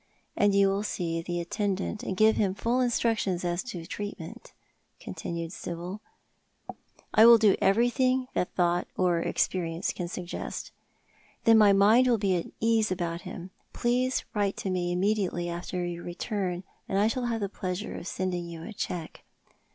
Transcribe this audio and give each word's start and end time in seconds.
And 0.35 0.55
you 0.55 0.67
will 0.69 0.81
see 0.81 1.21
the 1.21 1.39
attendant, 1.39 2.01
and 2.01 2.17
give 2.17 2.35
him 2.35 2.55
full 2.55 2.79
instructions 2.81 3.45
as 3.45 3.61
to 3.65 3.85
treatment," 3.85 4.51
continued 4.99 5.53
Sibyl." 5.53 6.01
I 7.13 7.27
will 7.27 7.37
do 7.37 7.55
everything 7.61 8.27
that 8.33 8.55
thought 8.55 8.87
or 8.97 9.19
experience 9.19 9.93
can 9.93 10.07
suggest."" 10.07 10.71
Then 11.43 11.59
my 11.59 11.71
mind 11.71 12.07
will 12.07 12.17
be 12.17 12.35
at 12.35 12.47
ease 12.59 12.91
about 12.91 13.21
him. 13.29 13.51
Please 13.73 14.25
write 14.33 14.57
to 14.57 14.71
me 14.71 14.91
immediately 14.91 15.47
after 15.49 15.85
your 15.85 16.03
return, 16.03 16.63
and 16.89 16.97
I 16.97 17.07
shall 17.07 17.25
have 17.25 17.41
the 17.41 17.47
pleasure 17.47 17.95
of 17.95 18.07
sending 18.07 18.47
you 18.49 18.63
a 18.63 18.73
cheque." 18.73 19.23